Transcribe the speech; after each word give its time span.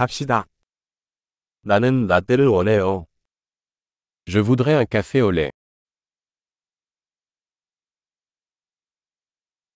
갑시다. 0.00 0.45
나는 1.61 2.07
라떼를 2.07 2.47
원해요. 2.47 3.05
Je 4.27 4.39
voudrais 4.39 4.75
un 4.75 4.85
café 4.85 5.19
au 5.21 5.31
lait. 5.31 5.51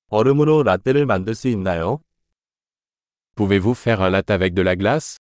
얼음으로 0.07 0.63
라떼를 0.63 1.05
만들 1.05 1.35
수 1.35 1.47
있나요? 1.47 1.99
Pouvez-vous 3.35 3.75
faire 3.75 4.01
un 4.01 4.11
latte 4.11 4.31
avec 4.31 4.53
de 4.53 4.61
la 4.61 4.75
glace 4.75 5.17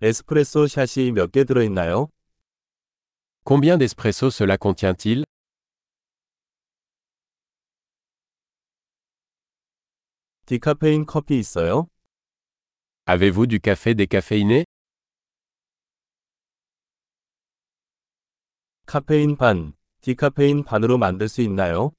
에스프레소 0.00 0.66
샷이 0.66 1.12
몇 1.12 1.30
개 1.30 1.44
들어있나요? 1.44 2.08
Combien 3.44 3.78
d'espresso 3.78 4.30
cela 4.30 4.56
contient-il 4.56 5.24
디카페인 10.51 11.05
커피 11.05 11.37
있어요? 11.39 11.89
Avez-vous 13.05 13.47
du 13.47 13.59
café 13.59 13.93
décaféiné 13.93 14.63
카페인 18.85 19.35
반, 19.35 19.73
디카페인 19.99 20.63
반으로 20.63 20.97
만들 20.97 21.27
수 21.27 21.41
있나요? 21.41 21.91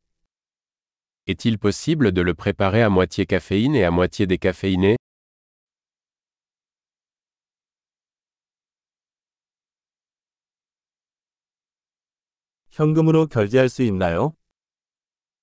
Est-il 1.27 1.59
possible 1.59 2.12
de 2.12 2.23
le 2.23 2.33
préparer 2.33 2.83
à 2.83 2.88
moitié 2.88 3.27
caféine 3.27 3.74
et 3.74 3.84
à 3.84 3.91
moitié 3.91 4.27
décaféiné 4.27 4.97
현금으로 12.70 13.27
결제할 13.27 13.69
수 13.69 13.83
있나요? 13.83 14.34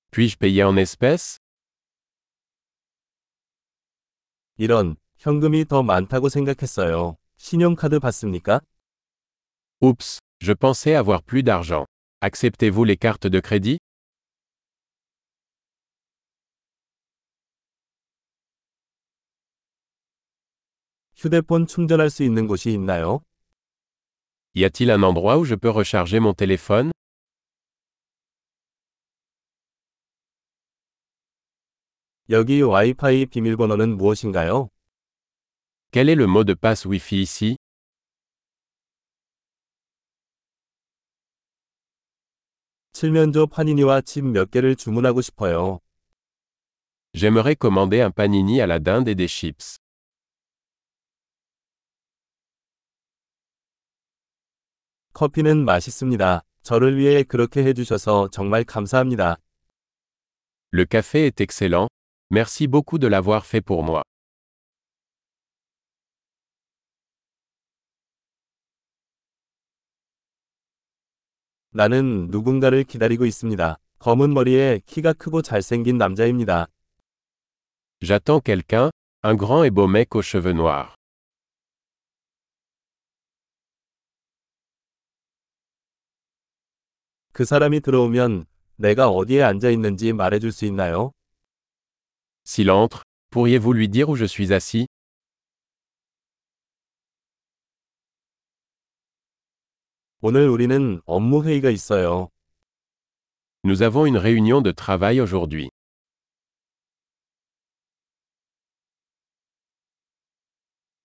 Puis-je 0.09 0.37
payer 0.37 0.63
en 0.63 0.75
espèces 0.77 1.37
이런, 4.60 4.96
현금이 5.16 5.64
더 5.64 5.82
많다고 5.82 6.28
생각했어요. 6.28 7.16
신용카드 7.38 7.98
받습니까? 7.98 8.60
Oups, 9.80 10.18
je 10.38 10.52
pensais 10.52 10.94
avoir 10.94 11.22
plus 11.22 11.42
d'argent. 11.42 11.86
Acceptez-vous 12.20 12.84
les 12.84 12.98
cartes 12.98 13.26
de 13.26 13.40
crédit 13.40 13.78
휴대폰 21.16 21.66
충전할 21.66 22.10
수 22.10 22.22
있는 22.22 22.46
곳이 22.46 22.70
있나요? 22.70 23.22
Y 24.54 24.64
a-t-il 24.66 24.90
un 24.90 25.02
endroit 25.02 25.38
où 25.38 25.46
je 25.46 25.54
peux 25.54 25.70
recharger 25.70 26.20
mon 26.20 26.34
téléphone 26.34 26.90
여기 32.30 32.62
와이파이 32.62 33.26
비밀번호는 33.26 33.96
무엇인가요? 33.96 34.68
Quel 35.90 36.10
est 36.10 36.16
le 36.16 36.28
mot 36.28 36.44
de 36.44 36.54
passe 36.54 36.86
Wi-Fi 36.86 37.22
ici 37.22 37.56
칠면조 42.92 43.48
파니니와 43.48 44.02
칩 44.02 44.24
몇 44.24 44.52
개를 44.52 44.76
주문하고 44.76 45.20
싶어요. 45.22 45.80
J'aimerais 47.14 47.56
commander 47.60 48.04
un 48.04 48.12
panini 48.12 48.60
à 48.60 48.66
la 48.66 48.78
dinde 48.78 49.10
et 49.10 49.16
des 49.16 49.26
chips. 49.26 49.80
커피는 55.14 55.64
맛있습니다. 55.64 56.44
저를 56.62 56.96
위해 56.96 57.24
그렇게 57.24 57.64
해주셔서 57.64 58.28
정말 58.30 58.62
감사합니다. 58.62 59.38
Le 60.72 60.86
café 60.88 61.24
est 61.24 61.42
excellent. 61.42 61.90
Merci 62.32 62.68
beaucoup 62.68 62.98
de 62.98 63.08
l'avoir 63.08 63.44
fait 63.44 63.60
pour 63.60 63.82
moi. 63.82 64.02
나는 71.72 72.28
누군가를 72.30 72.84
기다리고 72.84 73.26
있습니다. 73.26 73.78
검은 73.98 74.32
머리에 74.32 74.80
키가 74.86 75.12
크고 75.14 75.42
잘생긴 75.42 75.98
남자입니다. 75.98 76.68
J'attends 78.00 78.40
quelqu'un, 78.40 78.90
un 79.24 79.36
grand 79.36 79.64
et 79.64 79.74
beau 79.74 79.88
mec 79.88 80.14
aux 80.14 80.22
cheveux 80.22 80.54
noirs. 80.54 80.94
그 87.32 87.44
사람이 87.44 87.80
들어오면 87.80 88.46
내가 88.76 89.08
어디에 89.08 89.42
앉아 89.42 89.70
있는지 89.70 90.12
말해줄 90.12 90.52
수 90.52 90.64
있나요? 90.64 91.10
S'il 92.43 92.69
entre, 92.71 93.03
pourriez-vous 93.31 93.73
lui 93.73 93.89
dire 93.89 94.09
où 94.09 94.15
je 94.15 94.25
suis 94.25 94.53
assis 94.53 94.87
오늘 100.21 100.49
우리는 100.49 101.01
업무 101.05 101.43
회의가 101.43 101.69
있어요. 101.69 102.29
Nous 103.63 103.83
avons 103.83 104.07
une 104.07 104.17
réunion 104.17 104.61
de 104.61 104.71
travail 104.71 105.19
aujourd'hui. 105.19 105.69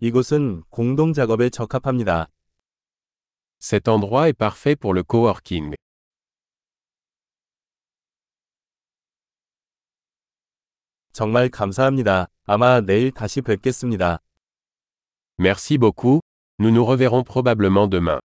이곳은 0.00 0.62
공동 0.70 1.12
작업에 1.12 1.50
적합합니다. 1.50 2.28
Cet 3.58 3.88
endroit 3.88 4.30
est 4.30 4.38
parfait 4.38 4.74
pour 4.74 4.94
le 4.94 5.02
coworking. 5.02 5.74
정말 11.14 11.48
감사합니다. 11.48 12.28
아마 12.46 12.80
내일 12.80 13.10
다시 13.10 13.40
뵙겠습니다. 13.42 14.20
Merci 15.38 15.78
beaucoup, 15.78 16.20
nous 16.58 16.70
nous 16.70 16.84
reverrons 16.84 17.24
probablement 17.24 17.88
demain. 17.88 18.20